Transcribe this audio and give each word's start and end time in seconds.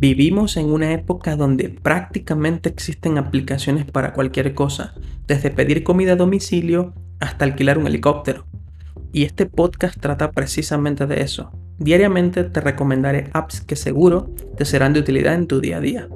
Vivimos 0.00 0.56
en 0.56 0.70
una 0.70 0.92
época 0.92 1.34
donde 1.34 1.70
prácticamente 1.70 2.68
existen 2.68 3.18
aplicaciones 3.18 3.84
para 3.84 4.12
cualquier 4.12 4.54
cosa, 4.54 4.94
desde 5.26 5.50
pedir 5.50 5.82
comida 5.82 6.12
a 6.12 6.16
domicilio 6.16 6.94
hasta 7.18 7.44
alquilar 7.44 7.78
un 7.78 7.88
helicóptero. 7.88 8.46
Y 9.12 9.24
este 9.24 9.46
podcast 9.46 9.98
trata 9.98 10.30
precisamente 10.30 11.08
de 11.08 11.22
eso. 11.22 11.50
Diariamente 11.78 12.44
te 12.44 12.60
recomendaré 12.60 13.28
apps 13.32 13.60
que 13.60 13.74
seguro 13.74 14.32
te 14.56 14.64
serán 14.64 14.92
de 14.92 15.00
utilidad 15.00 15.34
en 15.34 15.48
tu 15.48 15.60
día 15.60 15.78
a 15.78 15.80
día. 15.80 16.08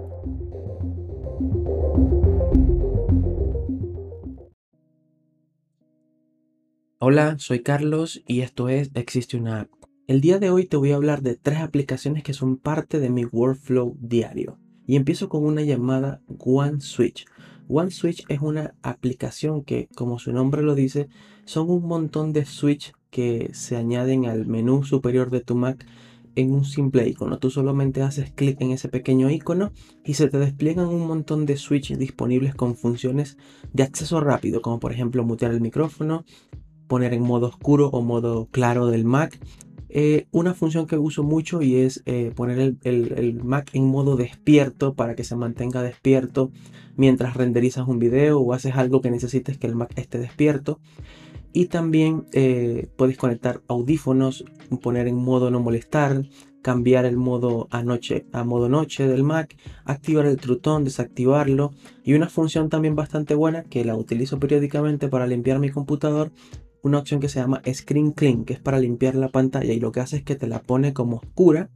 Hola, 7.01 7.35
soy 7.41 7.65
Carlos 7.65 8.23
y 8.29 8.43
esto 8.43 8.69
es 8.69 8.93
Existe 8.95 9.37
una 9.37 9.63
app 9.63 9.82
el 10.09 10.21
día 10.21 10.39
de 10.39 10.51
hoy 10.51 10.67
te 10.67 10.77
voy 10.77 10.93
a 10.93 10.97
hablar 10.97 11.23
de 11.23 11.37
tres 11.37 11.61
aplicaciones 11.61 12.23
que 12.23 12.33
son 12.33 12.57
parte 12.57 12.99
de 12.99 13.11
mi 13.11 13.25
workflow 13.25 13.97
diario. 14.01 14.59
Y 14.87 14.97
empiezo 14.97 15.29
con 15.29 15.45
una 15.45 15.63
llamada 15.63 16.21
OneSwitch. 16.27 17.27
OneSwitch 17.69 18.25
es 18.29 18.41
una 18.41 18.75
aplicación 18.83 19.63
que, 19.63 19.89
como 19.95 20.19
su 20.19 20.33
nombre 20.33 20.63
lo 20.63 20.75
dice, 20.75 21.09
son 21.45 21.71
un 21.71 21.87
montón 21.87 22.33
de 22.33 22.45
switch 22.45 22.93
que 23.11 23.51
se 23.53 23.77
añaden 23.77 24.27
al 24.27 24.47
menú 24.47 24.83
superior 24.85 25.31
de 25.31 25.41
tu 25.41 25.55
Mac 25.55 25.87
en 26.35 26.53
un 26.53 26.65
simple 26.65 27.09
icono. 27.09 27.39
Tú 27.39 27.51
solamente 27.51 28.03
haces 28.03 28.33
clic 28.33 28.61
en 28.61 28.73
ese 28.73 28.89
pequeño 28.89 29.31
icono 29.31 29.73
y 30.05 30.15
se 30.15 30.29
te 30.29 30.39
despliegan 30.39 30.89
un 30.89 31.07
montón 31.07 31.47
de 31.47 31.57
switches 31.57 31.99
disponibles 31.99 32.55
con 32.55 32.75
funciones 32.75 33.37
de 33.73 33.85
acceso 33.85 34.21
rápido, 34.21 34.63
como 34.63 34.81
por 34.81 34.93
ejemplo 34.93 35.25
mutear 35.25 35.53
el 35.53 35.61
micrófono, 35.61 36.25
poner 36.89 37.15
en 37.15 37.23
modo 37.23 37.47
oscuro 37.47 37.89
o 37.89 38.03
modo 38.03 38.49
claro 38.51 38.89
del 38.89 39.05
Mac, 39.05 39.39
eh, 39.95 40.27
una 40.31 40.55
función 40.55 40.87
que 40.87 40.97
uso 40.97 41.23
mucho 41.23 41.61
y 41.61 41.77
es 41.77 42.03
eh, 42.07 42.33
poner 42.35 42.77
el, 42.83 43.41
Mac 43.45 43.69
en 43.75 43.85
modo 43.85 44.17
despierto 44.17 44.95
para 44.95 45.15
que 45.15 45.23
se 45.23 45.37
mantenga 45.37 45.83
despierto 45.83 46.51
mientras 46.97 47.37
renderizas 47.37 47.87
un 47.87 47.99
video 47.99 48.41
o 48.41 48.55
haces 48.55 48.75
algo 48.77 49.03
que 49.03 49.11
necesites 49.11 49.59
que 49.59 49.67
el 49.67 49.75
Mac 49.75 49.93
esté 49.97 50.17
despierto. 50.19 50.81
Y 51.53 51.67
también 51.67 52.25
eh, 52.33 52.89
puedes 52.97 53.19
conectar 53.19 53.61
audífonos, 53.69 54.47
poner 54.81 55.09
en 55.09 55.17
modo 55.17 55.51
no 55.51 55.61
molestar, 55.61 56.25
cambiar 56.63 57.05
el 57.05 57.19
modo 57.19 57.69
a, 57.71 57.83
noche, 57.83 58.25
a 58.33 58.45
modo 58.45 58.71
noche 58.71 59.07
del 59.07 59.25
Mac, 59.25 59.55
activar 59.85 60.25
el 60.25 60.39
trutón, 60.39 60.85
desactivarlo. 60.85 61.73
Y 62.03 62.15
una 62.15 62.31
función 62.31 62.71
también 62.71 62.97
bastante 62.97 63.35
buena 63.35 63.63
que 63.65 63.85
la 63.85 63.95
utilizo 63.95 64.39
periódicamente 64.39 65.09
para 65.09 65.27
limpiar 65.27 65.59
mi 65.59 65.69
computador 65.69 66.31
una 66.83 66.99
opción 66.99 67.21
que 67.21 67.29
se 67.29 67.41
llama 67.41 67.63
Screen 67.73 68.13
Clean, 68.13 68.45
que 68.45 68.55
es 68.55 68.61
para 68.61 68.79
limpiar 68.79 69.15
la 69.15 69.29
pantalla 69.29 69.73
y 69.73 69.81
lo 69.81 69.93
que 69.93 70.01
hace 70.01 70.17
es 70.17 70.25
que 70.25 70.35
te 70.35 70.47
la 70.47 70.61
pone 70.61 70.93
como 70.93 71.17
oscura. 71.17 71.71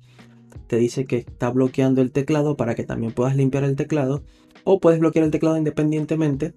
Te 0.66 0.76
dice 0.76 1.04
que 1.04 1.18
está 1.18 1.50
bloqueando 1.50 2.02
el 2.02 2.10
teclado 2.10 2.56
para 2.56 2.74
que 2.74 2.84
también 2.84 3.12
puedas 3.12 3.36
limpiar 3.36 3.64
el 3.64 3.76
teclado. 3.76 4.24
O 4.64 4.80
puedes 4.80 4.98
bloquear 4.98 5.24
el 5.24 5.30
teclado 5.30 5.56
independientemente, 5.56 6.54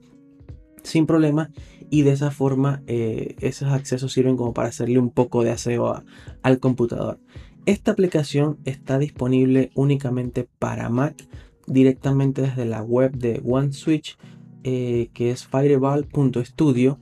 sin 0.82 1.06
problema. 1.06 1.52
Y 1.92 2.02
de 2.02 2.12
esa 2.12 2.32
forma 2.32 2.82
eh, 2.88 3.36
esos 3.40 3.72
accesos 3.72 4.12
sirven 4.12 4.36
como 4.36 4.54
para 4.54 4.70
hacerle 4.70 4.98
un 5.00 5.12
poco 5.12 5.44
de 5.44 5.52
aseo 5.52 6.04
al 6.42 6.60
computador. 6.60 7.20
Esta 7.66 7.92
aplicación 7.92 8.58
está 8.66 8.98
disponible 8.98 9.70
únicamente 9.76 10.48
para 10.58 10.90
Mac 10.90 11.28
directamente 11.68 12.42
desde 12.42 12.66
la 12.66 12.82
web 12.82 13.12
de 13.16 13.42
OneSwitch, 13.46 14.18
eh, 14.64 15.10
que 15.14 15.30
es 15.30 15.46
fireball.studio 15.46 17.00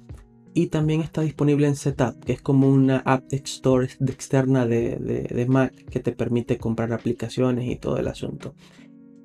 y 0.57 0.67
también 0.67 1.01
está 1.01 1.21
disponible 1.21 1.67
en 1.67 1.75
Setup, 1.75 2.19
que 2.25 2.33
es 2.33 2.41
como 2.41 2.67
una 2.67 3.03
app 3.05 3.31
store 3.31 3.89
externa 4.07 4.65
de, 4.65 5.45
Mac 5.47 5.71
que 5.85 5.99
te 5.99 6.13
permite 6.13 6.57
comprar 6.57 6.93
aplicaciones 6.93 7.69
y 7.69 7.75
todo 7.75 7.99
el 7.99 8.07
asunto. 8.07 8.55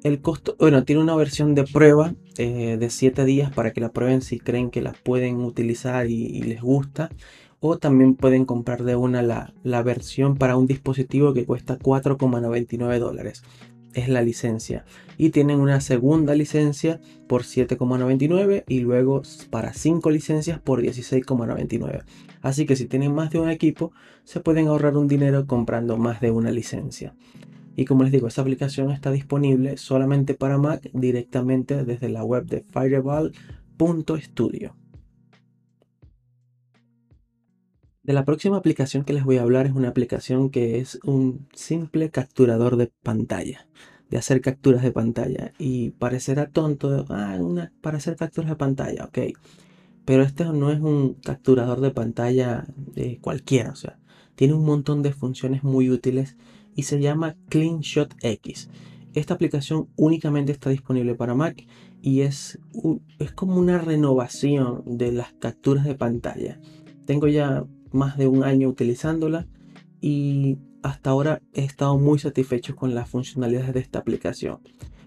El 0.03 0.21
costo, 0.21 0.57
bueno, 0.59 0.85
tiene 0.85 1.01
una 1.01 1.17
versión 1.17 1.55
de 1.55 1.65
prueba 1.65 2.15
eh, 2.37 2.77
de 2.79 2.91
7 2.91 3.25
días 3.25 3.51
para 3.51 3.73
que 3.73 3.81
la 3.81 3.93
prueben 3.93 4.21
si 4.21 4.41
creen 4.41 4.71
que 4.71 4.83
la 4.83 4.93
pueden 4.93 5.37
utilizar 5.37 6.07
y, 6.11 6.43
les 6.43 6.61
gusta. 6.61 7.09
O 7.61 7.79
también 7.79 8.15
pueden 8.15 8.45
comprar 8.45 8.83
de 8.83 8.97
una 8.97 9.23
la, 9.23 9.55
la 9.63 9.83
versión 9.83 10.37
para 10.37 10.59
un 10.59 10.67
dispositivo 10.67 11.33
que 11.33 11.47
cuesta 11.47 11.79
4,99 11.79 12.99
dólares 12.99 13.43
es 13.95 14.09
la 14.09 14.23
licencia. 14.23 14.85
Y 15.19 15.31
tienen 15.31 15.61
una 15.61 15.81
segunda 15.81 16.35
licencia 16.35 17.01
por 17.27 17.43
7,99 17.43 18.65
y 18.69 18.81
luego 18.81 19.23
para 19.51 19.73
5 19.73 20.11
licencias 20.11 20.61
por 20.61 20.83
16,99. 20.83 22.05
Así 22.41 22.67
que 22.67 22.77
si 22.77 22.87
tienen 22.87 23.15
más 23.15 23.31
de 23.31 23.39
un 23.39 23.51
equipo, 23.51 23.93
se 24.25 24.41
pueden 24.41 24.69
ahorrar 24.69 24.97
un 24.97 25.09
dinero 25.09 25.47
comprando 25.47 25.97
más 25.97 26.21
de 26.21 26.31
una 26.31 26.51
licencia. 26.51 27.15
Y 27.75 27.87
como 27.87 28.03
les 28.03 28.13
digo, 28.13 28.29
esta 28.29 28.43
aplicación 28.43 28.91
está 28.91 29.11
disponible 29.11 29.79
solamente 29.79 30.35
para 30.35 30.59
Mac 30.59 30.91
directamente 30.93 31.85
desde 31.85 32.09
la 32.09 32.25
web 32.25 32.47
de 32.47 32.65
fireball.studio. 32.71 34.77
De 38.05 38.13
la 38.13 38.25
próxima 38.25 38.57
aplicación 38.57 39.05
que 39.05 39.13
les 39.13 39.23
voy 39.23 39.37
a 39.37 39.43
hablar 39.43 39.67
es 39.67 39.73
una 39.73 39.87
aplicación 39.87 40.51
que 40.51 40.81
es 40.81 40.99
un 41.05 41.47
simple 41.55 42.11
capturador 42.11 42.77
de 42.77 42.91
pantalla, 43.05 43.69
de 44.11 44.19
hacer 44.19 44.41
capturas 44.41 44.83
de 44.83 44.91
pantalla. 44.91 45.53
Y 45.57 45.91
parecerá 45.91 46.49
tonto, 46.49 47.05
ah, 47.11 47.39
para 47.81 47.99
hacer 47.99 48.17
capturas 48.17 48.51
de 48.51 48.57
pantalla, 48.57 49.05
ok. 49.05 49.19
Pero 50.05 50.25
este 50.25 50.45
no 50.47 50.73
es 50.73 50.81
un 50.81 51.15
capturador 51.15 51.81
de 51.81 51.93
pantalla 51.93 52.67
de 52.77 53.19
cualquiera, 53.21 53.71
o 53.71 53.77
sea, 53.77 54.01
tiene 54.35 54.55
un 54.55 54.65
montón 54.65 55.03
de 55.03 55.13
funciones 55.13 55.63
muy 55.63 55.89
útiles 55.89 56.37
y 56.75 56.83
se 56.83 57.01
llama 57.01 57.37
CleanShot 57.51 58.17
X. 58.21 58.69
Esta 59.15 59.35
aplicación 59.35 59.91
únicamente 59.95 60.51
está 60.51 60.71
disponible 60.71 61.15
para 61.15 61.37
Mac 61.37 61.65
y 62.01 62.23
es, 62.23 62.59
es 63.21 63.31
como 63.31 63.59
una 63.59 63.79
renovación 63.79 64.83
de 64.87 65.13
las 65.13 65.35
capturas 65.35 65.85
de 65.85 65.95
pantalla. 65.95 66.59
Tengo 67.07 67.29
ya 67.29 67.65
más 67.95 68.17
de 68.17 68.27
un 68.27 68.45
año 68.45 68.69
utilizándola 68.69 69.47
y 70.01 70.59
hasta 70.83 71.11
ahora 71.11 71.41
he 71.55 71.65
estado 71.65 71.99
muy 71.99 72.19
satisfecho 72.19 72.77
con 72.77 72.95
las 72.95 73.09
funcionalidades 73.09 73.75
de 73.75 73.81
esta 73.81 74.01
aplicación. 74.01 74.61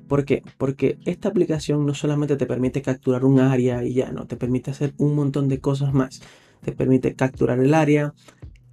¿Por 0.07 0.23
qué? 0.23 0.44
Porque 0.57 0.97
esta 1.06 1.29
aplicación 1.29 1.85
no 1.85 1.94
solamente 1.94 2.35
te 2.35 2.45
permite 2.45 2.81
capturar 2.81 3.25
un 3.25 3.40
área 3.40 3.84
y 3.84 3.94
ya 3.94 4.12
no, 4.12 4.28
te 4.28 4.38
permite 4.38 4.72
hacer 4.72 4.94
un 4.97 5.16
montón 5.16 5.47
de 5.47 5.59
cosas 5.59 5.94
más. 5.94 6.22
Te 6.62 6.72
permite 6.72 7.16
capturar 7.16 7.59
el 7.59 7.74
área, 7.74 8.13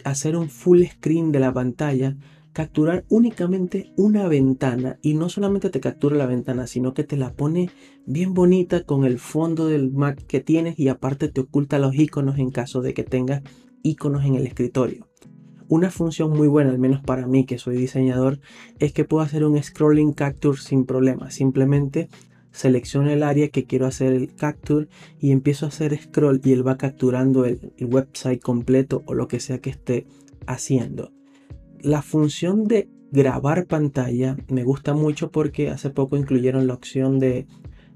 hacer 0.05 0.37
un 0.37 0.49
full 0.51 0.83
screen 0.85 1.33
de 1.33 1.41
la 1.41 1.53
pantalla, 1.53 2.17
capturar 2.53 3.05
únicamente 3.09 3.93
una 3.97 4.29
ventana 4.29 4.99
y 5.01 5.15
no 5.15 5.29
solamente 5.29 5.71
te 5.71 5.81
captura 5.81 6.17
la 6.17 6.27
ventana, 6.27 6.67
sino 6.67 6.93
que 6.93 7.05
te 7.05 7.17
la 7.17 7.33
pone 7.33 7.71
bien 8.07 8.35
bonita 8.35 8.85
con 8.85 9.05
el 9.05 9.19
fondo 9.19 9.67
del 9.67 9.91
Mac 9.91 10.23
que 10.27 10.41
tienes 10.41 10.79
y 10.79 10.89
aparte 10.89 11.29
te 11.29 11.41
oculta 11.41 11.79
los 11.79 11.95
iconos 11.95 12.39
en 12.39 12.51
caso 12.51 12.83
de 12.83 12.93
que 12.93 13.05
tengas 13.05 13.43
iconos 13.83 14.25
en 14.25 14.35
el 14.35 14.47
escritorio. 14.47 15.09
Una 15.69 15.91
función 15.91 16.31
muy 16.31 16.49
buena, 16.49 16.71
al 16.71 16.79
menos 16.79 17.01
para 17.01 17.27
mí 17.27 17.47
que 17.47 17.59
soy 17.59 17.77
diseñador, 17.77 18.41
es 18.79 18.93
que 18.93 19.05
puedo 19.05 19.23
hacer 19.23 19.45
un 19.45 19.61
scrolling 19.63 20.13
capture 20.13 20.59
sin 20.59 20.85
problema. 20.85 21.31
Simplemente 21.31 22.09
selecciono 22.51 23.11
el 23.11 23.23
área 23.23 23.49
que 23.49 23.65
quiero 23.65 23.87
hacer 23.87 24.13
el 24.13 24.35
capture 24.35 24.89
y 25.19 25.31
empiezo 25.31 25.65
a 25.65 25.71
hacer 25.71 25.99
scroll 25.99 26.41
y 26.45 26.53
él 26.53 26.67
va 26.67 26.77
capturando 26.77 27.47
el, 27.47 27.73
el 27.79 27.87
website 27.87 28.41
completo 28.41 29.03
o 29.07 29.15
lo 29.15 29.29
que 29.29 29.41
sea 29.41 29.61
que 29.61 29.71
esté 29.71 30.07
haciendo. 30.47 31.11
La 31.81 32.03
función 32.03 32.69
de 32.69 32.91
grabar 33.11 33.67
pantalla 33.67 34.37
me 34.49 34.65
gusta 34.65 34.95
mucho 34.95 35.31
porque 35.31 35.71
hace 35.71 35.91
poco 35.91 36.17
incluyeron 36.17 36.67
la 36.67 36.75
opción 36.75 37.19
de 37.19 37.47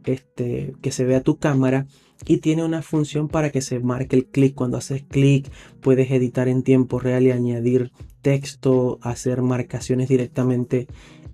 este, 0.04 0.74
que 0.80 0.92
se 0.92 1.04
vea 1.04 1.20
tu 1.20 1.38
cámara 1.38 1.86
y 2.24 2.38
tiene 2.38 2.64
una 2.64 2.82
función 2.82 3.28
para 3.28 3.50
que 3.50 3.60
se 3.60 3.80
marque 3.80 4.16
el 4.16 4.26
clic. 4.26 4.54
Cuando 4.54 4.78
haces 4.78 5.04
clic 5.04 5.50
puedes 5.80 6.10
editar 6.10 6.48
en 6.48 6.62
tiempo 6.62 6.98
real 6.98 7.24
y 7.24 7.30
añadir 7.30 7.92
texto, 8.22 8.98
hacer 9.02 9.42
marcaciones 9.42 10.08
directamente 10.08 10.86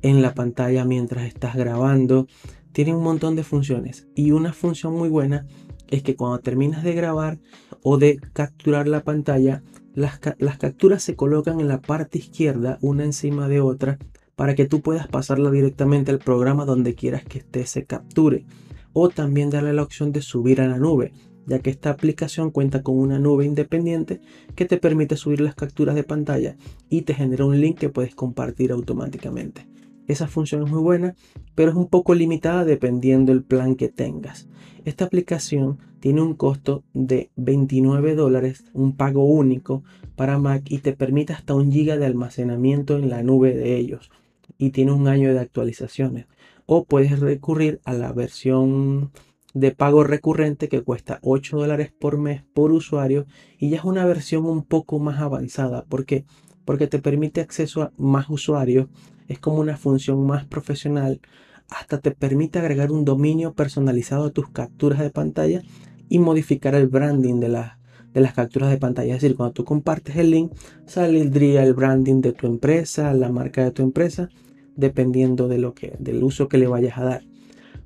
en 0.02 0.20
la 0.20 0.34
pantalla 0.34 0.84
mientras 0.84 1.26
estás 1.26 1.54
grabando. 1.54 2.26
Tiene 2.72 2.94
un 2.94 3.02
montón 3.02 3.36
de 3.36 3.44
funciones 3.44 4.08
y 4.14 4.32
una 4.32 4.52
función 4.52 4.94
muy 4.94 5.08
buena 5.08 5.46
es 5.88 6.02
que 6.02 6.16
cuando 6.16 6.40
terminas 6.40 6.82
de 6.82 6.94
grabar 6.94 7.38
o 7.82 7.98
de 7.98 8.18
capturar 8.32 8.88
la 8.88 9.04
pantalla, 9.04 9.62
las, 9.94 10.20
las 10.38 10.56
capturas 10.56 11.02
se 11.02 11.16
colocan 11.16 11.60
en 11.60 11.68
la 11.68 11.82
parte 11.82 12.18
izquierda 12.18 12.78
una 12.80 13.04
encima 13.04 13.46
de 13.48 13.60
otra 13.60 13.98
para 14.36 14.54
que 14.54 14.66
tú 14.66 14.80
puedas 14.80 15.06
pasarla 15.06 15.50
directamente 15.50 16.10
al 16.10 16.18
programa 16.18 16.64
donde 16.64 16.94
quieras 16.94 17.24
que 17.24 17.38
esté 17.38 17.66
se 17.66 17.84
capture 17.84 18.46
o 18.92 19.08
también 19.08 19.50
darle 19.50 19.72
la 19.72 19.82
opción 19.82 20.12
de 20.12 20.22
subir 20.22 20.60
a 20.60 20.68
la 20.68 20.78
nube, 20.78 21.12
ya 21.46 21.58
que 21.58 21.70
esta 21.70 21.90
aplicación 21.90 22.50
cuenta 22.50 22.82
con 22.82 22.98
una 22.98 23.18
nube 23.18 23.44
independiente 23.44 24.20
que 24.54 24.64
te 24.64 24.76
permite 24.76 25.16
subir 25.16 25.40
las 25.40 25.54
capturas 25.54 25.94
de 25.94 26.04
pantalla 26.04 26.56
y 26.88 27.02
te 27.02 27.14
genera 27.14 27.44
un 27.44 27.60
link 27.60 27.78
que 27.78 27.88
puedes 27.88 28.14
compartir 28.14 28.72
automáticamente. 28.72 29.66
Esa 30.08 30.26
función 30.26 30.64
es 30.64 30.70
muy 30.70 30.80
buena, 30.80 31.14
pero 31.54 31.70
es 31.70 31.76
un 31.76 31.88
poco 31.88 32.14
limitada 32.14 32.64
dependiendo 32.64 33.32
del 33.32 33.44
plan 33.44 33.76
que 33.76 33.88
tengas. 33.88 34.48
Esta 34.84 35.04
aplicación 35.04 35.78
tiene 36.00 36.20
un 36.20 36.34
costo 36.34 36.82
de 36.92 37.30
29 37.36 38.16
dólares, 38.16 38.64
un 38.72 38.96
pago 38.96 39.24
único 39.24 39.84
para 40.16 40.38
Mac 40.38 40.64
y 40.68 40.78
te 40.78 40.92
permite 40.92 41.32
hasta 41.32 41.54
un 41.54 41.70
giga 41.70 41.96
de 41.96 42.06
almacenamiento 42.06 42.98
en 42.98 43.08
la 43.08 43.22
nube 43.22 43.54
de 43.54 43.76
ellos 43.76 44.10
y 44.58 44.70
tiene 44.70 44.92
un 44.92 45.06
año 45.06 45.32
de 45.32 45.38
actualizaciones. 45.38 46.26
O 46.66 46.84
puedes 46.84 47.20
recurrir 47.20 47.80
a 47.84 47.92
la 47.92 48.12
versión 48.12 49.10
de 49.54 49.70
pago 49.70 50.04
recurrente 50.04 50.68
que 50.68 50.82
cuesta 50.82 51.18
8 51.22 51.58
dólares 51.58 51.92
por 51.98 52.18
mes 52.18 52.42
por 52.54 52.72
usuario 52.72 53.26
y 53.58 53.70
ya 53.70 53.78
es 53.78 53.84
una 53.84 54.04
versión 54.06 54.46
un 54.46 54.62
poco 54.62 54.98
más 54.98 55.20
avanzada. 55.20 55.84
¿Por 55.84 56.06
qué? 56.06 56.24
Porque 56.64 56.86
te 56.86 56.98
permite 56.98 57.40
acceso 57.40 57.82
a 57.82 57.92
más 57.96 58.30
usuarios, 58.30 58.88
es 59.28 59.38
como 59.38 59.58
una 59.58 59.76
función 59.76 60.24
más 60.26 60.46
profesional, 60.46 61.20
hasta 61.68 62.00
te 62.00 62.12
permite 62.12 62.58
agregar 62.58 62.92
un 62.92 63.04
dominio 63.04 63.52
personalizado 63.52 64.26
a 64.26 64.30
tus 64.30 64.48
capturas 64.50 65.00
de 65.00 65.10
pantalla 65.10 65.62
y 66.08 66.18
modificar 66.18 66.74
el 66.74 66.88
branding 66.88 67.40
de 67.40 67.48
las, 67.48 67.72
de 68.12 68.20
las 68.20 68.34
capturas 68.34 68.70
de 68.70 68.76
pantalla. 68.76 69.14
Es 69.14 69.22
decir, 69.22 69.36
cuando 69.36 69.54
tú 69.54 69.64
compartes 69.64 70.16
el 70.16 70.30
link, 70.30 70.52
saldría 70.86 71.62
el 71.62 71.74
branding 71.74 72.20
de 72.20 72.32
tu 72.32 72.46
empresa, 72.46 73.12
la 73.14 73.30
marca 73.30 73.64
de 73.64 73.70
tu 73.70 73.82
empresa, 73.82 74.28
dependiendo 74.76 75.48
de 75.48 75.58
lo 75.58 75.74
que, 75.74 75.96
del 75.98 76.22
uso 76.22 76.48
que 76.48 76.58
le 76.58 76.66
vayas 76.66 76.98
a 76.98 77.04
dar. 77.04 77.22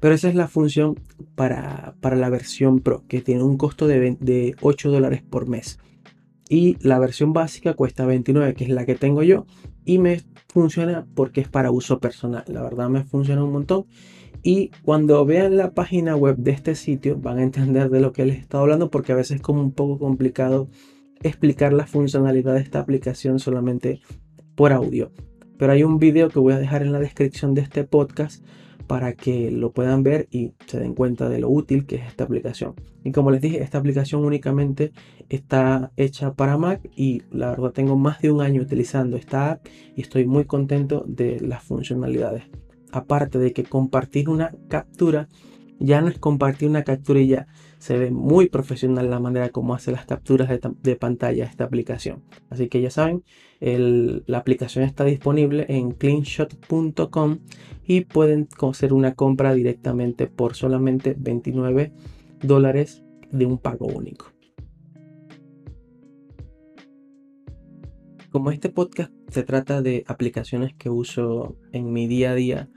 Pero 0.00 0.15
esa 0.15 0.29
es 0.29 0.35
la 0.35 0.49
función 0.49 1.00
para, 1.35 1.94
la 2.03 2.31
versión 2.31 2.81
Pro, 2.81 3.05
que 3.09 3.23
tiene 3.23 3.43
un 3.43 3.56
costo 3.56 3.87
de, 3.87 4.17
de 4.21 4.55
8 4.61 4.91
dólares 4.91 5.23
por 5.23 5.49
mes. 5.49 5.79
Y 6.49 6.77
la 6.81 6.99
versión 6.99 7.33
básica 7.33 7.75
cuesta 7.75 8.06
29, 8.06 8.55
que 8.55 8.65
es 8.65 8.71
la 8.71 8.87
que 8.87 8.94
tengo 8.94 9.23
yo. 9.23 9.47
Y 9.85 9.99
me 9.99 10.21
funciona 10.49 11.06
porque 11.15 11.41
es 11.41 11.49
para 11.49 11.71
uso 11.71 11.99
personal. 11.99 12.44
La 12.47 12.62
verdad 12.62 12.89
me 12.89 13.05
funciona 13.05 13.43
un 13.43 13.53
montón. 13.53 13.87
Y 14.43 14.71
cuando 14.85 15.25
vean 15.25 15.56
la 15.56 15.75
página 15.75 16.15
web 16.15 16.37
de 16.37 16.53
este 16.53 16.77
sitio 16.77 17.19
van 17.19 17.39
a 17.39 17.43
entender 17.43 17.91
de 17.91 18.00
lo 18.00 18.12
que 18.12 18.25
les 18.25 18.37
he 18.37 18.41
estado 18.41 18.62
hablando 18.62 18.91
porque 18.91 19.12
a 19.12 19.17
veces 19.17 19.37
es 19.37 19.43
como 19.43 19.61
un 19.61 19.73
poco 19.73 19.99
complicado 19.99 20.69
explicar 21.23 21.73
la 21.73 21.87
funcionalidad 21.87 22.55
de 22.55 22.61
esta 22.61 22.79
aplicación 22.79 23.41
solamente 23.41 24.00
por 24.55 24.73
audio. 24.73 25.11
Pero 25.58 25.73
hay 25.73 25.82
un 25.82 25.99
video 25.99 26.29
que 26.29 26.38
voy 26.38 26.53
a 26.53 26.58
dejar 26.58 26.82
en 26.82 26.93
la 26.93 27.00
descripción 27.00 27.55
de 27.55 27.62
este 27.62 27.85
podcast 27.85 28.44
para 28.87 29.14
que 29.14 29.50
lo 29.50 29.73
puedan 29.73 30.03
ver 30.03 30.29
y 30.31 30.53
se 30.67 30.79
den 30.79 30.94
cuenta 30.94 31.29
de 31.29 31.41
lo 31.41 31.50
útil 31.50 31.87
que 31.87 31.97
es 31.97 32.06
esta 32.06 32.25
aplicación. 32.25 32.75
Y 33.05 33.12
como 33.12 33.31
les 33.31 33.41
dije, 33.41 33.62
esta 33.62 33.79
aplicación 33.79 34.25
únicamente 34.25 34.93
está 35.29 35.93
hecha 35.97 36.35
para 36.35 36.56
Mac 36.56 36.81
y 36.94 37.23
la 37.31 37.50
verdad 37.50 37.73
tengo 37.73 37.97
más 37.97 38.20
de 38.20 38.31
un 38.31 38.41
año 38.41 38.62
utilizando 38.62 39.17
esta 39.17 39.53
app 39.53 39.67
y 39.97 40.03
estoy 40.03 40.26
muy 40.26 40.44
contento 40.44 41.05
de 41.06 41.41
las 41.41 41.62
funcionalidades. 41.64 42.44
Aparte 42.93 43.38
de 43.38 43.53
que 43.53 43.64
compartir 43.64 44.29
una 44.29 44.53
captura 44.69 45.29
ya 45.79 46.00
no 46.00 46.08
es 46.08 46.19
compartir 46.19 46.69
una 46.69 46.85
captura 46.85 47.20
y 47.20 47.29
ya 47.29 47.47
se 47.78 47.99
ve 47.99 48.11
muy 48.11 48.49
profesional 48.49 49.11
la 49.11 49.20
manera 49.20 49.50
como 49.50 49.75
hace 49.75 49.93
las 49.93 50.06
capturas 50.06 50.49
de, 50.82 50.96
pantalla 50.96 51.44
esta 51.44 51.64
aplicación. 51.64 52.23
Así 52.50 52.69
que 52.69 52.81
ya 52.81 52.90
saben, 52.90 53.23
la 53.61 54.38
aplicación 54.38 54.84
está 54.84 55.05
disponible 55.05 55.67
en 55.69 55.93
cleanshot.com 55.93 57.38
y 57.87 58.02
pueden 58.02 58.49
hacer 58.69 58.93
una 58.93 59.14
compra 59.14 59.55
directamente 59.55 60.26
por 60.26 60.55
solamente 60.55 61.14
29 61.19 61.93
dólares 62.43 63.05
de 63.31 63.46
un 63.46 63.58
pago 63.58 63.87
único. 63.87 64.32
Como 68.31 68.50
este 68.50 68.69
podcast 68.69 69.12
se 69.29 69.44
trata 69.44 69.81
de 69.81 70.05
aplicaciones 70.06 70.75
que 70.75 70.90
uso 70.90 71.56
en 71.72 71.93
mi 71.93 72.06
día 72.06 72.32
a 72.32 72.34
día, 72.34 72.69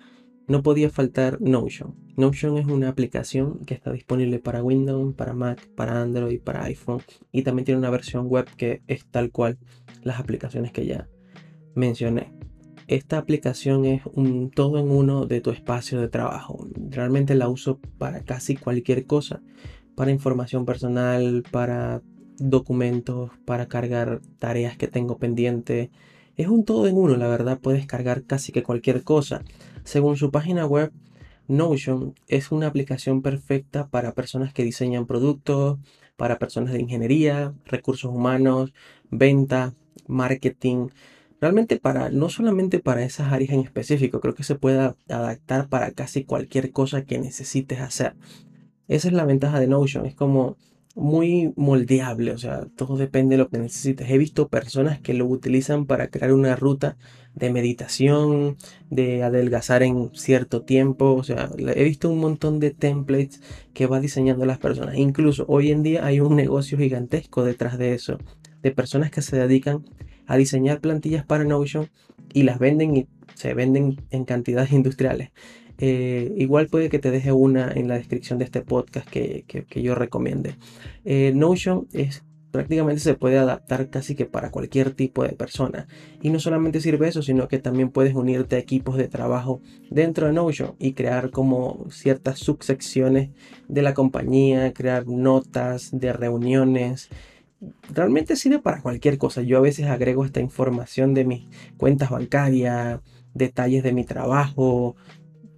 no 0.49 0.63
podía 0.63 0.89
faltar 0.89 1.39
Notion. 1.39 1.95
Notion 2.17 2.57
es 2.57 2.65
una 2.65 2.89
aplicación 2.89 3.59
que 3.65 3.75
está 3.75 3.93
disponible 3.93 4.39
para 4.39 4.63
Windows, 4.63 5.13
para 5.15 5.33
Mac, 5.33 5.65
para 5.75 6.01
Android, 6.01 6.41
para 6.41 6.63
iPhone 6.63 7.01
y 7.31 7.43
también 7.43 7.65
tiene 7.65 7.77
una 7.79 7.91
versión 7.91 8.27
web 8.27 8.45
que 8.57 8.81
es 8.87 9.05
tal 9.05 9.31
cual 9.31 9.57
las 10.03 10.19
aplicaciones 10.19 10.71
que 10.71 10.85
ya 10.85 11.07
mencioné. 11.75 12.33
Esta 12.87 13.19
aplicación 13.19 13.85
es 13.85 14.01
un 14.11 14.49
todo 14.49 14.79
en 14.79 14.89
uno 14.89 15.27
de 15.27 15.39
tu 15.39 15.51
espacio 15.51 16.01
de 16.01 16.09
trabajo. 16.09 16.67
Realmente 16.89 17.35
la 17.35 17.47
uso 17.47 17.79
para 17.99 18.23
casi 18.23 18.55
cualquier 18.55 19.05
cosa, 19.05 19.43
para 19.95 20.09
información 20.09 20.65
personal, 20.65 21.43
para 21.51 22.01
documentos, 22.39 23.29
para 23.45 23.67
cargar 23.67 24.21
tareas 24.39 24.77
que 24.77 24.87
tengo 24.87 25.19
pendiente. 25.19 25.91
Es 26.35 26.47
un 26.47 26.65
todo 26.65 26.87
en 26.87 26.97
uno, 26.97 27.17
la 27.17 27.27
verdad, 27.27 27.59
puedes 27.61 27.85
cargar 27.85 28.23
casi 28.23 28.51
que 28.51 28.63
cualquier 28.63 29.03
cosa. 29.03 29.43
Según 29.89 30.17
su 30.17 30.29
página 30.29 30.67
web, 30.67 30.91
Notion 31.47 32.13
es 32.27 32.51
una 32.51 32.67
aplicación 32.67 33.23
perfecta 33.23 33.87
para 33.87 34.13
personas 34.13 34.53
que 34.53 34.63
diseñan 34.63 35.07
productos, 35.07 35.79
para 36.15 36.37
personas 36.37 36.73
de 36.73 36.79
ingeniería, 36.79 37.55
recursos 37.65 38.13
humanos, 38.13 38.71
venta, 39.09 39.73
marketing, 40.05 40.89
realmente 41.41 41.79
para, 41.79 42.11
no 42.11 42.29
solamente 42.29 42.77
para 42.77 43.01
esas 43.01 43.33
áreas 43.33 43.49
en 43.49 43.61
específico, 43.61 44.19
creo 44.19 44.35
que 44.35 44.43
se 44.43 44.53
puede 44.53 44.93
adaptar 45.07 45.69
para 45.69 45.89
casi 45.89 46.23
cualquier 46.23 46.71
cosa 46.71 47.03
que 47.03 47.17
necesites 47.17 47.79
hacer. 47.79 48.13
Esa 48.87 49.07
es 49.07 49.13
la 49.15 49.25
ventaja 49.25 49.59
de 49.59 49.65
Notion, 49.65 50.05
es 50.05 50.13
como 50.13 50.55
muy 50.93 51.51
moldeable, 51.55 52.31
o 52.31 52.37
sea, 52.37 52.67
todo 52.75 52.95
depende 52.95 53.37
de 53.37 53.43
lo 53.43 53.49
que 53.49 53.57
necesites. 53.57 54.07
He 54.07 54.19
visto 54.19 54.49
personas 54.49 55.01
que 55.01 55.15
lo 55.15 55.25
utilizan 55.25 55.87
para 55.87 56.09
crear 56.09 56.31
una 56.31 56.55
ruta 56.55 56.95
de 57.39 57.49
meditación, 57.51 58.57
de 58.89 59.23
adelgazar 59.23 59.81
en 59.83 60.11
cierto 60.13 60.61
tiempo, 60.63 61.15
o 61.15 61.23
sea, 61.23 61.49
he 61.57 61.83
visto 61.83 62.09
un 62.09 62.19
montón 62.19 62.59
de 62.59 62.71
templates 62.71 63.41
que 63.73 63.87
va 63.87 63.99
diseñando 63.99 64.45
las 64.45 64.59
personas. 64.59 64.95
Incluso 64.97 65.45
hoy 65.47 65.71
en 65.71 65.83
día 65.83 66.05
hay 66.05 66.19
un 66.19 66.35
negocio 66.35 66.77
gigantesco 66.77 67.43
detrás 67.43 67.77
de 67.77 67.93
eso, 67.93 68.17
de 68.61 68.71
personas 68.71 69.09
que 69.09 69.21
se 69.21 69.37
dedican 69.37 69.85
a 70.27 70.37
diseñar 70.37 70.81
plantillas 70.81 71.25
para 71.25 71.45
Notion 71.45 71.89
y 72.33 72.43
las 72.43 72.59
venden 72.59 72.95
y 72.95 73.07
se 73.35 73.53
venden 73.53 74.01
en 74.11 74.25
cantidades 74.25 74.71
industriales. 74.73 75.31
Eh, 75.81 76.33
igual 76.37 76.67
puede 76.67 76.89
que 76.89 76.99
te 76.99 77.09
deje 77.09 77.31
una 77.31 77.71
en 77.71 77.87
la 77.87 77.95
descripción 77.95 78.37
de 78.37 78.43
este 78.43 78.61
podcast 78.61 79.07
que, 79.09 79.45
yo 79.81 79.95
recomiende. 79.95 80.55
Eh, 81.05 81.31
Notion 81.33 81.87
es 81.93 82.23
prácticamente 82.51 83.01
se 83.01 83.13
puede 83.13 83.37
adaptar 83.37 83.89
casi 83.89 84.15
que 84.15 84.25
para 84.25 84.51
cualquier 84.51 84.91
tipo 84.91 85.23
de 85.23 85.33
persona. 85.33 85.87
Y 86.21 86.29
no 86.29 86.39
solamente 86.39 86.81
sirve 86.81 87.07
eso, 87.07 87.21
sino 87.21 87.47
que 87.47 87.59
también 87.59 87.89
puedes 87.89 88.15
unirte 88.15 88.55
a 88.55 88.59
equipos 88.59 88.97
de 88.97 89.07
trabajo 89.07 89.61
dentro 89.89 90.27
de 90.27 90.33
Notion 90.33 90.75
y 90.79 90.93
crear 90.93 91.31
como 91.31 91.85
ciertas 91.91 92.39
subsecciones 92.39 93.29
de 93.67 93.81
la 93.81 93.93
compañía, 93.93 94.73
crear 94.73 95.07
notas 95.07 95.89
de 95.91 96.13
reuniones, 96.13 97.09
realmente 97.93 98.35
sirve 98.35 98.59
para 98.59 98.81
cualquier 98.81 99.17
cosa. 99.17 99.41
Yo 99.41 99.57
a 99.57 99.61
veces 99.61 99.87
agrego 99.87 100.25
esta 100.25 100.41
información 100.41 101.13
de 101.13 101.25
mis 101.25 101.47
cuentas 101.77 102.09
bancarias, 102.09 103.01
detalles 103.33 103.83
de 103.83 103.93
mi 103.93 104.05
trabajo. 104.05 104.95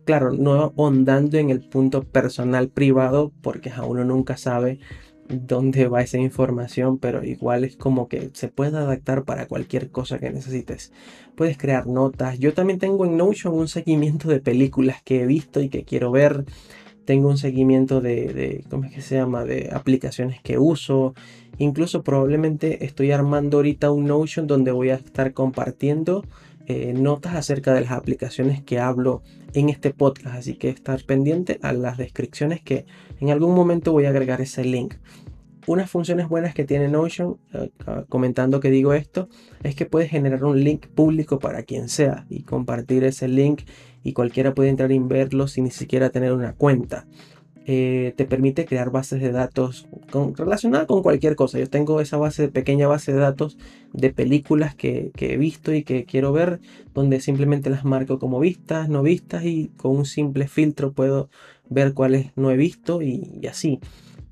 Claro, 0.06 0.32
no 0.32 0.54
ahondando 0.54 1.38
en 1.38 1.52
el 1.52 1.62
punto 1.62 2.04
personal 2.04 2.70
privado, 2.70 3.32
porque 3.42 3.70
a 3.70 3.86
uno 3.86 4.04
nunca 4.04 4.36
sabe 4.36 4.80
dónde 5.32 5.88
va 5.88 6.02
esa 6.02 6.18
información, 6.18 6.98
pero 6.98 7.24
igual 7.24 7.64
es 7.64 7.76
como 7.76 8.08
que 8.08 8.30
se 8.34 8.48
puede 8.48 8.78
adaptar 8.78 9.24
para 9.24 9.48
cualquier 9.48 9.90
cosa 9.90 10.20
que 10.20 10.32
necesites. 10.32 10.92
Puedes 11.36 11.58
crear 11.58 11.88
notas. 11.88 12.40
Yo 12.40 12.54
también 12.54 12.80
tengo 12.80 13.06
en 13.06 13.18
Notion 13.18 13.54
un 13.54 13.68
seguimiento 13.68 14.28
de 14.30 14.40
películas 14.40 15.02
que 15.04 15.22
he 15.22 15.26
visto 15.26 15.62
y 15.62 15.70
que 15.70 15.84
quiero 15.84 16.12
ver. 16.12 16.46
Tengo 17.06 17.30
un 17.30 17.38
seguimiento 17.38 18.00
de, 18.00 18.34
de 18.34 18.64
¿cómo 18.70 18.86
es 18.86 18.94
que 18.94 19.02
se 19.02 19.16
llama? 19.16 19.44
De 19.44 19.70
aplicaciones 19.74 20.42
que 20.42 20.58
uso. 20.58 21.14
Incluso 21.58 22.04
probablemente 22.04 22.86
estoy 22.86 23.12
armando 23.12 23.58
ahorita 23.58 23.92
un 23.92 24.06
Notion 24.06 24.48
donde 24.48 24.72
voy 24.72 24.90
a 24.90 24.96
estar 24.96 25.34
compartiendo 25.34 26.24
eh, 26.68 26.94
notas 26.94 27.36
acerca 27.36 27.74
de 27.74 27.82
las 27.82 27.92
aplicaciones 27.92 28.62
que 28.62 28.80
hablo 28.80 29.24
en 29.54 29.70
este 29.70 29.92
podcast. 29.92 30.36
Así 30.36 30.56
que 30.56 30.70
estar 30.70 31.04
pendiente 31.04 31.60
a 31.62 31.74
las 31.74 31.98
descripciones 31.98 32.62
que 32.62 32.86
en 33.20 33.30
algún 33.30 33.56
momento 33.56 33.92
voy 33.92 34.06
a 34.06 34.10
agregar 34.10 34.42
ese 34.42 34.64
link. 34.64 34.96
Unas 35.68 35.92
funciones 35.92 36.28
buenas 36.28 36.56
que 36.56 36.66
tiene 36.66 36.88
Notion, 36.88 37.38
eh, 37.54 37.70
comentando 38.10 38.60
que 38.60 38.72
digo 38.72 38.94
esto, 38.94 39.30
es 39.62 39.76
que 39.76 39.86
puedes 39.86 40.10
generar 40.10 40.44
un 40.44 40.64
link 40.64 40.88
público 40.88 41.38
para 41.38 41.64
quien 41.64 41.88
sea 41.88 42.26
y 42.30 42.44
compartir 42.44 43.04
ese 43.04 43.28
link 43.28 43.62
y 44.04 44.14
cualquiera 44.14 44.56
puede 44.56 44.70
entrar 44.70 44.92
y 44.92 44.98
verlo 44.98 45.48
sin 45.48 45.66
ni 45.66 45.72
siquiera 45.72 46.10
tener 46.10 46.34
una 46.34 46.54
cuenta. 46.54 47.06
Eh, 47.68 48.14
te 48.18 48.26
permite 48.26 48.66
crear 48.66 48.90
bases 48.90 49.22
de 49.22 49.32
datos 49.32 49.88
con, 50.10 50.36
relacionadas 50.36 50.88
con 50.88 51.04
cualquier 51.04 51.36
cosa. 51.36 51.60
Yo 51.60 51.70
tengo 51.70 52.02
esa 52.02 52.18
pequeña 52.52 52.88
base 52.88 53.14
de 53.14 53.20
datos 53.20 53.58
de 53.94 54.12
películas 54.12 54.74
que, 54.74 55.12
he 55.16 55.38
visto 55.38 55.74
y 55.74 55.84
que 55.84 56.06
quiero 56.06 56.32
ver, 56.34 56.60
donde 56.94 57.20
simplemente 57.22 57.70
las 57.70 57.86
marco 57.86 58.18
como 58.18 58.40
vistas, 58.40 58.90
no 58.90 59.04
vistas 59.04 59.46
y 59.46 59.70
con 59.78 59.96
un 59.96 60.06
simple 60.06 60.48
filtro 60.48 60.92
puedo 60.94 61.30
ver 61.70 61.94
cuáles 61.94 62.32
no 62.36 62.50
he 62.50 62.58
visto 62.58 63.02
y, 63.04 63.40
y 63.42 63.48
así. 63.48 63.80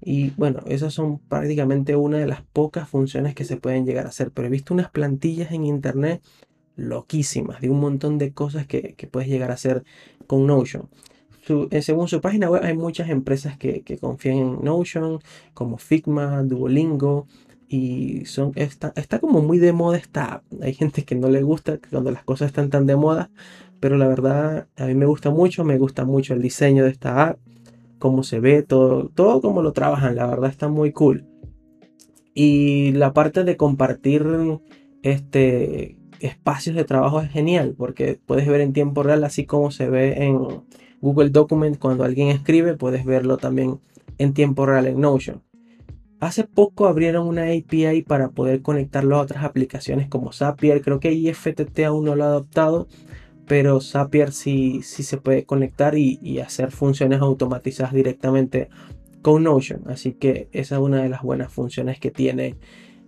Y 0.01 0.31
bueno, 0.31 0.61
esas 0.65 0.93
son 0.93 1.19
prácticamente 1.19 1.95
una 1.95 2.17
de 2.17 2.25
las 2.25 2.41
pocas 2.41 2.89
funciones 2.89 3.35
que 3.35 3.45
se 3.45 3.57
pueden 3.57 3.85
llegar 3.85 4.05
a 4.05 4.09
hacer. 4.09 4.31
Pero 4.31 4.47
he 4.47 4.51
visto 4.51 4.73
unas 4.73 4.89
plantillas 4.89 5.51
en 5.51 5.65
internet 5.65 6.23
loquísimas 6.75 7.61
de 7.61 7.69
un 7.69 7.79
montón 7.79 8.17
de 8.17 8.31
cosas 8.31 8.65
que, 8.65 8.95
que 8.95 9.07
puedes 9.07 9.29
llegar 9.29 9.51
a 9.51 9.55
hacer 9.55 9.83
con 10.25 10.47
Notion. 10.47 10.89
Eh, 11.71 11.81
según 11.81 12.07
su 12.07 12.21
página 12.21 12.49
web 12.49 12.63
hay 12.63 12.75
muchas 12.75 13.09
empresas 13.09 13.57
que, 13.57 13.83
confían 13.99 14.37
en 14.37 14.63
Notion, 14.63 15.19
como 15.53 15.77
Figma, 15.77 16.43
Duolingo, 16.43 17.27
y 17.67 18.25
son, 18.25 18.51
está, 18.55 18.93
está 18.95 19.19
como 19.19 19.41
muy 19.41 19.59
de 19.59 19.73
moda 19.73 19.97
esta 19.97 20.43
Hay 20.61 20.73
gente 20.73 21.03
que 21.03 21.15
no 21.15 21.29
le 21.29 21.43
gusta 21.43 21.79
cuando 21.89 22.11
las 22.11 22.23
cosas 22.23 22.47
están 22.47 22.69
tan 22.69 22.85
de 22.85 22.95
moda, 22.95 23.29
pero 23.79 23.97
la 23.97 24.07
verdad 24.07 24.67
a 24.77 24.85
mí 24.85 24.95
me 24.95 25.05
gusta 25.05 25.29
mucho, 25.29 25.63
me 25.63 25.77
gusta 25.77 26.05
mucho 26.05 26.33
el 26.33 26.41
diseño 26.41 26.83
de 26.83 26.91
esta 26.91 27.29
app, 27.29 27.39
cómo 27.99 28.23
se 28.23 28.39
ve, 28.39 28.63
todo, 28.63 29.09
todo 29.09 29.41
como 29.41 29.61
lo 29.61 29.73
trabajan, 29.73 30.15
la 30.15 30.27
verdad 30.27 30.49
está 30.49 30.67
muy 30.67 30.91
cool. 30.91 31.25
Y 32.33 32.93
la 32.93 33.13
parte 33.13 33.43
de 33.43 33.57
compartir 33.57 34.25
este, 35.03 35.97
espacios 36.19 36.75
de 36.75 36.85
trabajo 36.85 37.21
es 37.21 37.29
genial 37.29 37.75
porque 37.77 38.19
puedes 38.25 38.47
ver 38.47 38.61
en 38.61 38.73
tiempo 38.73 39.03
real 39.03 39.23
así 39.23 39.45
como 39.45 39.71
se 39.71 39.89
ve 39.89 40.23
en 40.23 40.63
Google 41.01 41.29
Document 41.29 41.77
cuando 41.77 42.03
alguien 42.03 42.29
escribe, 42.29 42.75
puedes 42.75 43.05
verlo 43.05 43.37
también 43.37 43.79
en 44.17 44.33
tiempo 44.33 44.65
real 44.65 44.87
en 44.87 44.99
Notion. 44.99 45.41
Hace 46.19 46.43
poco 46.43 46.87
abrieron 46.87 47.27
una 47.27 47.43
API 47.43 48.01
para 48.01 48.29
poder 48.31 48.61
conectarlo 48.61 49.15
a 49.15 49.21
otras 49.21 49.43
aplicaciones 49.45 50.09
como 50.09 50.33
Zapier. 50.33 50.81
Creo 50.81 50.99
que 50.99 51.13
IFTT 51.13 51.79
aún 51.85 52.05
no 52.05 52.15
lo 52.15 52.25
ha 52.25 52.27
adoptado, 52.27 52.87
pero 53.47 53.79
Zapier 53.79 54.33
sí, 54.33 54.81
sí 54.83 55.03
se 55.03 55.17
puede 55.17 55.45
conectar 55.45 55.97
y, 55.97 56.19
y, 56.21 56.39
hacer 56.39 56.71
funciones 56.71 57.21
automatizadas 57.21 57.93
directamente 57.93 58.69
con 59.21 59.43
Notion. 59.43 59.83
Así 59.87 60.11
que 60.11 60.49
esa 60.51 60.75
es 60.75 60.81
una 60.81 61.01
de 61.01 61.09
las 61.09 61.21
buenas 61.21 61.53
funciones 61.53 61.99
que 61.99 62.11
tiene 62.11 62.57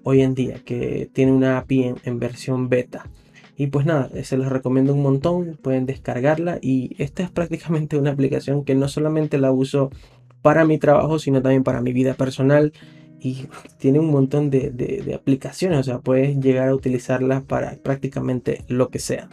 hoy 0.04 0.22
en 0.22 0.34
día, 0.34 0.62
que 0.64 1.10
tiene 1.14 1.32
una 1.32 1.58
API 1.58 1.96
en, 2.04 2.20
versión 2.20 2.70
beta. 2.70 3.10
Y 3.58 3.68
pues 3.68 3.86
nada, 3.86 4.10
se 4.24 4.38
los 4.38 4.50
recomiendo 4.50 4.94
un 4.94 5.02
montón, 5.02 5.60
pueden 5.62 5.86
descargarla 5.86 6.58
y 6.62 6.96
esta 6.98 7.24
es 7.24 7.30
prácticamente 7.30 7.98
una 7.98 8.12
aplicación 8.12 8.64
que 8.64 8.76
no 8.76 8.88
solamente 8.88 9.38
la 9.38 9.52
uso 9.52 9.92
para 10.42 10.66
mi 10.66 10.78
trabajo, 10.78 11.20
sino 11.20 11.42
también 11.42 11.64
para 11.64 11.82
mi 11.82 11.94
vida 11.94 12.16
personal 12.16 12.74
y 13.20 13.48
tiene 13.78 14.00
un 14.00 14.10
montón 14.10 14.50
de, 14.50 14.72
de, 14.72 15.14
aplicaciones, 15.14 15.80
o 15.80 15.84
sea, 15.84 16.00
puedes 16.00 16.40
llegar 16.40 16.70
a 16.70 16.76
utilizarla 16.76 17.42
para 17.42 17.76
prácticamente 17.76 18.66
lo 18.68 18.90
que 18.90 18.98
sea. 18.98 19.30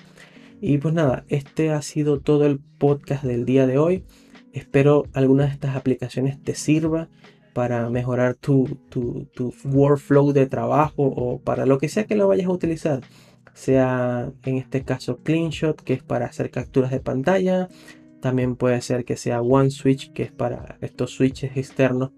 Y 0.61 0.77
pues 0.79 0.93
nada, 0.93 1.25
este 1.29 1.71
ha 1.71 1.81
sido 1.81 2.21
todo 2.21 2.45
el 2.45 2.61
podcast 2.79 3.25
del 3.25 3.47
día 3.47 3.67
de 3.67 3.79
hoy. 3.79 4.05
Espero 4.53 5.07
alguna 5.15 5.47
de 5.47 5.53
estas 5.53 5.75
aplicaciones 5.75 6.43
te 6.43 6.55
sirva 6.55 7.09
para 7.55 7.89
mejorar 7.89 8.35
tu, 8.35 8.79
tu, 8.91 9.27
tu, 9.35 9.55
workflow 9.65 10.33
de 10.33 10.47
trabajo 10.47 11.05
o 11.05 11.41
para 11.41 11.65
lo 11.65 11.79
que 11.79 11.89
sea 11.89 12.05
que 12.05 12.15
lo 12.15 12.29
vayas 12.29 12.47
a 12.47 12.53
utilizar. 12.53 13.01
Sea 13.59 14.31
en 14.45 14.57
este 14.57 14.85
caso 14.85 15.19
CleanShot, 15.19 15.83
que 15.83 15.95
es 15.95 16.03
para 16.05 16.27
hacer 16.27 16.51
capturas 16.53 16.93
de 16.93 17.01
pantalla. 17.01 17.69
También 18.21 18.55
puede 18.55 18.81
ser 18.83 19.05
que 19.05 19.17
sea 19.17 19.43
OneSwitch, 19.43 20.13
que 20.13 20.23
es 20.23 20.33
para 20.33 20.79
estos 20.81 21.11
switches 21.11 21.57
externos 21.57 22.13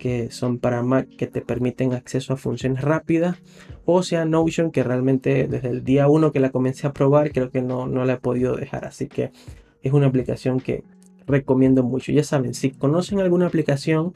que 0.00 0.30
son 0.32 0.58
para 0.58 0.82
Mac 0.82 1.08
que 1.16 1.28
te 1.28 1.42
permiten 1.42 1.92
acceso 1.92 2.32
a 2.32 2.36
funciones 2.36 2.82
rápidas. 2.82 3.36
O 3.84 4.02
sea 4.02 4.24
Notion, 4.24 4.72
que 4.72 4.82
realmente 4.82 5.46
desde 5.46 5.68
el 5.68 5.84
día 5.84 6.08
1 6.08 6.32
que 6.32 6.40
la 6.40 6.50
comencé 6.50 6.88
a 6.88 6.92
probar, 6.92 7.30
creo 7.30 7.50
que 7.50 7.62
no, 7.62 7.86
no 7.86 8.04
la 8.04 8.14
he 8.14 8.16
podido 8.16 8.56
dejar. 8.56 8.84
Así 8.86 9.06
que 9.06 9.30
es 9.82 9.92
una 9.92 10.06
aplicación 10.06 10.58
que 10.58 10.82
recomiendo 11.26 11.84
mucho. 11.84 12.10
Ya 12.10 12.24
saben, 12.24 12.54
si 12.54 12.70
conocen 12.72 13.20
alguna 13.20 13.46
aplicación 13.46 14.12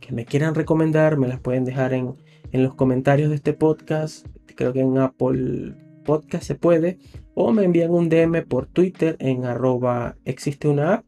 que 0.00 0.12
me 0.12 0.26
quieran 0.26 0.54
recomendar, 0.54 1.16
me 1.16 1.28
las 1.28 1.40
pueden 1.40 1.64
dejar 1.64 1.94
en, 1.94 2.16
en 2.52 2.62
los 2.62 2.74
comentarios 2.74 3.30
de 3.30 3.36
este 3.36 3.54
podcast. 3.54 4.26
Creo 4.56 4.72
que 4.72 4.80
en 4.80 4.98
Apple 4.98 5.74
Podcast 6.08 6.44
se 6.44 6.54
puede. 6.54 6.98
O 7.34 7.52
me 7.52 7.64
envían 7.64 7.90
un 7.90 8.08
DM 8.08 8.46
por 8.46 8.64
Twitter 8.64 9.16
en 9.18 9.44
arroba 9.44 10.16
existe 10.24 10.66
una 10.66 10.94
app. 10.94 11.04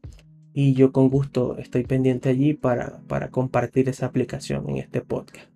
Y 0.52 0.75
yo 0.75 0.92
con 0.92 1.09
gusto 1.09 1.57
estoy 1.57 1.85
pendiente 1.85 2.28
allí 2.28 2.52
para, 2.52 3.00
para 3.09 3.30
compartir 3.30 3.88
esa 3.88 4.04
aplicación 4.04 4.69
en 4.69 4.76
este 4.76 5.00
podcast. 5.00 5.49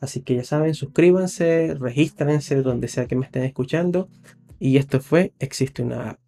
Así 0.00 0.22
que 0.22 0.34
ya 0.34 0.42
saben, 0.42 0.74
suscríbanse, 0.74 1.76
regístrense 1.78 2.60
donde 2.62 2.88
sea 2.88 3.06
que 3.06 3.14
me 3.14 3.24
estén 3.24 3.44
escuchando. 3.44 4.08
Y 4.58 4.78
esto 4.78 4.98
fue 4.98 5.32
Existe 5.38 5.84
una 5.84 6.10
app. 6.10 6.18